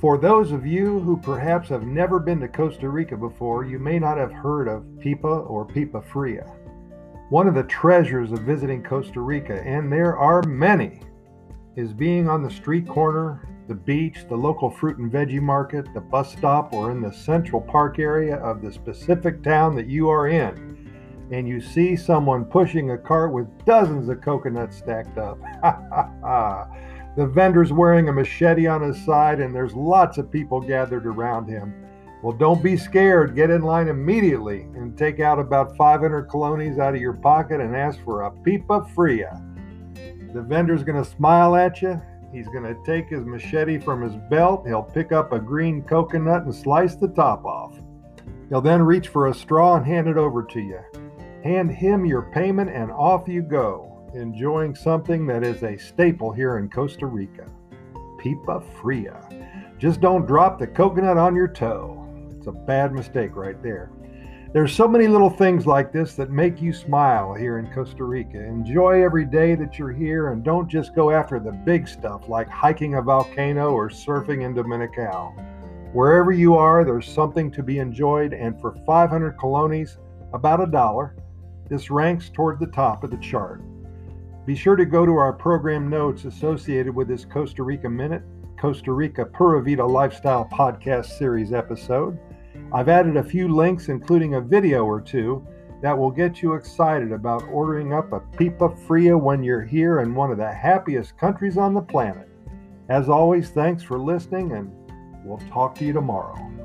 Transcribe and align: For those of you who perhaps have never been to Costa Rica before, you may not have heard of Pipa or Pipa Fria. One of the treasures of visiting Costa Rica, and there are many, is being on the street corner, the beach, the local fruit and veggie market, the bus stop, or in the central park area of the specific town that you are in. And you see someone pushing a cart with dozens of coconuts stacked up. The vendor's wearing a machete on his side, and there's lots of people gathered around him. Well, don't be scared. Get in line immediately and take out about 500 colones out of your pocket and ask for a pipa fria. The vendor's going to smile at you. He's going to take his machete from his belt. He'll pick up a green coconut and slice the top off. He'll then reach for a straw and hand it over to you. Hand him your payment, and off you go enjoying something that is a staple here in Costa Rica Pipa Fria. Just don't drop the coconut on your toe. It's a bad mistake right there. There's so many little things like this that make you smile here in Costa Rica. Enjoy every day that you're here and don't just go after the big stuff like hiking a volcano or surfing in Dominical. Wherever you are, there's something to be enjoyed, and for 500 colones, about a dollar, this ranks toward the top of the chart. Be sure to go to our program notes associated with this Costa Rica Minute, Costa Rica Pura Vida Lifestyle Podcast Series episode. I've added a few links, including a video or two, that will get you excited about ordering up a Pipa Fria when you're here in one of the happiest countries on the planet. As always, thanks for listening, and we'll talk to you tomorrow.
For 0.00 0.16
those 0.16 0.52
of 0.52 0.64
you 0.64 1.00
who 1.00 1.16
perhaps 1.16 1.68
have 1.70 1.82
never 1.82 2.20
been 2.20 2.38
to 2.40 2.48
Costa 2.48 2.88
Rica 2.88 3.16
before, 3.16 3.64
you 3.64 3.80
may 3.80 3.98
not 3.98 4.16
have 4.16 4.30
heard 4.30 4.68
of 4.68 4.84
Pipa 5.00 5.26
or 5.26 5.66
Pipa 5.66 6.02
Fria. 6.02 6.44
One 7.30 7.48
of 7.48 7.56
the 7.56 7.64
treasures 7.64 8.30
of 8.30 8.38
visiting 8.42 8.80
Costa 8.80 9.20
Rica, 9.20 9.60
and 9.60 9.92
there 9.92 10.16
are 10.16 10.44
many, 10.44 11.00
is 11.74 11.92
being 11.92 12.28
on 12.28 12.44
the 12.44 12.50
street 12.50 12.86
corner, 12.86 13.42
the 13.66 13.74
beach, 13.74 14.18
the 14.28 14.36
local 14.36 14.70
fruit 14.70 14.98
and 14.98 15.10
veggie 15.10 15.42
market, 15.42 15.92
the 15.94 16.00
bus 16.00 16.30
stop, 16.30 16.72
or 16.72 16.92
in 16.92 17.00
the 17.00 17.12
central 17.12 17.60
park 17.60 17.98
area 17.98 18.36
of 18.36 18.62
the 18.62 18.72
specific 18.72 19.42
town 19.42 19.74
that 19.74 19.88
you 19.88 20.08
are 20.08 20.28
in. 20.28 21.26
And 21.32 21.48
you 21.48 21.60
see 21.60 21.96
someone 21.96 22.44
pushing 22.44 22.92
a 22.92 22.98
cart 22.98 23.32
with 23.32 23.48
dozens 23.66 24.08
of 24.08 24.20
coconuts 24.20 24.78
stacked 24.78 25.18
up. 25.18 25.40
The 27.18 27.26
vendor's 27.26 27.72
wearing 27.72 28.08
a 28.08 28.12
machete 28.12 28.68
on 28.68 28.80
his 28.80 29.04
side, 29.04 29.40
and 29.40 29.52
there's 29.52 29.74
lots 29.74 30.18
of 30.18 30.30
people 30.30 30.60
gathered 30.60 31.04
around 31.04 31.48
him. 31.48 31.74
Well, 32.22 32.32
don't 32.32 32.62
be 32.62 32.76
scared. 32.76 33.34
Get 33.34 33.50
in 33.50 33.62
line 33.62 33.88
immediately 33.88 34.68
and 34.76 34.96
take 34.96 35.18
out 35.18 35.40
about 35.40 35.76
500 35.76 36.28
colones 36.28 36.78
out 36.78 36.94
of 36.94 37.00
your 37.00 37.14
pocket 37.14 37.60
and 37.60 37.74
ask 37.74 37.98
for 38.04 38.22
a 38.22 38.30
pipa 38.30 38.88
fria. 38.94 39.42
The 40.32 40.42
vendor's 40.42 40.84
going 40.84 41.02
to 41.02 41.10
smile 41.10 41.56
at 41.56 41.82
you. 41.82 42.00
He's 42.32 42.46
going 42.46 42.62
to 42.62 42.80
take 42.86 43.08
his 43.08 43.24
machete 43.24 43.78
from 43.78 44.00
his 44.00 44.14
belt. 44.30 44.64
He'll 44.64 44.84
pick 44.84 45.10
up 45.10 45.32
a 45.32 45.40
green 45.40 45.82
coconut 45.82 46.44
and 46.44 46.54
slice 46.54 46.94
the 46.94 47.08
top 47.08 47.44
off. 47.44 47.74
He'll 48.48 48.60
then 48.60 48.80
reach 48.80 49.08
for 49.08 49.26
a 49.26 49.34
straw 49.34 49.74
and 49.74 49.84
hand 49.84 50.06
it 50.06 50.18
over 50.18 50.44
to 50.44 50.60
you. 50.60 50.78
Hand 51.42 51.72
him 51.72 52.06
your 52.06 52.30
payment, 52.30 52.70
and 52.70 52.92
off 52.92 53.26
you 53.26 53.42
go 53.42 53.97
enjoying 54.14 54.74
something 54.74 55.26
that 55.26 55.44
is 55.44 55.62
a 55.62 55.76
staple 55.76 56.32
here 56.32 56.58
in 56.58 56.68
Costa 56.68 57.06
Rica 57.06 57.46
Pipa 58.18 58.62
Fria. 58.80 59.22
Just 59.78 60.00
don't 60.00 60.26
drop 60.26 60.58
the 60.58 60.66
coconut 60.66 61.16
on 61.16 61.36
your 61.36 61.48
toe. 61.48 62.04
It's 62.36 62.46
a 62.46 62.52
bad 62.52 62.92
mistake 62.92 63.36
right 63.36 63.62
there. 63.62 63.90
There's 64.52 64.72
so 64.72 64.88
many 64.88 65.06
little 65.06 65.28
things 65.28 65.66
like 65.66 65.92
this 65.92 66.14
that 66.14 66.30
make 66.30 66.60
you 66.60 66.72
smile 66.72 67.34
here 67.34 67.58
in 67.58 67.70
Costa 67.72 68.04
Rica. 68.04 68.42
Enjoy 68.42 69.04
every 69.04 69.26
day 69.26 69.54
that 69.54 69.78
you're 69.78 69.92
here 69.92 70.32
and 70.32 70.42
don't 70.42 70.68
just 70.68 70.94
go 70.94 71.10
after 71.10 71.38
the 71.38 71.52
big 71.52 71.86
stuff 71.86 72.28
like 72.28 72.48
hiking 72.48 72.94
a 72.94 73.02
volcano 73.02 73.72
or 73.72 73.90
surfing 73.90 74.44
in 74.44 74.54
Dominical. 74.54 75.34
Wherever 75.92 76.32
you 76.32 76.54
are, 76.54 76.84
there's 76.84 77.06
something 77.06 77.50
to 77.52 77.62
be 77.62 77.78
enjoyed, 77.78 78.32
and 78.32 78.60
for 78.60 78.74
500 78.86 79.36
colones, 79.36 79.98
about 80.32 80.62
a 80.62 80.66
dollar, 80.66 81.14
this 81.68 81.90
ranks 81.90 82.30
toward 82.30 82.58
the 82.58 82.66
top 82.66 83.04
of 83.04 83.10
the 83.10 83.16
chart. 83.18 83.62
Be 84.48 84.56
sure 84.56 84.76
to 84.76 84.86
go 84.86 85.04
to 85.04 85.12
our 85.12 85.34
program 85.34 85.90
notes 85.90 86.24
associated 86.24 86.94
with 86.94 87.06
this 87.06 87.26
Costa 87.26 87.62
Rica 87.62 87.90
Minute, 87.90 88.22
Costa 88.58 88.94
Rica 88.94 89.26
Pura 89.26 89.62
Vida 89.62 89.84
Lifestyle 89.84 90.48
Podcast 90.50 91.18
Series 91.18 91.52
episode. 91.52 92.18
I've 92.72 92.88
added 92.88 93.18
a 93.18 93.22
few 93.22 93.54
links, 93.54 93.90
including 93.90 94.36
a 94.36 94.40
video 94.40 94.86
or 94.86 95.02
two, 95.02 95.46
that 95.82 95.98
will 95.98 96.10
get 96.10 96.40
you 96.40 96.54
excited 96.54 97.12
about 97.12 97.46
ordering 97.50 97.92
up 97.92 98.10
a 98.14 98.20
Pipa 98.20 98.74
Fria 98.86 99.18
when 99.18 99.44
you're 99.44 99.66
here 99.66 100.00
in 100.00 100.14
one 100.14 100.30
of 100.30 100.38
the 100.38 100.50
happiest 100.50 101.18
countries 101.18 101.58
on 101.58 101.74
the 101.74 101.82
planet. 101.82 102.30
As 102.88 103.10
always, 103.10 103.50
thanks 103.50 103.82
for 103.82 103.98
listening, 103.98 104.52
and 104.52 104.72
we'll 105.26 105.46
talk 105.50 105.74
to 105.74 105.84
you 105.84 105.92
tomorrow. 105.92 106.57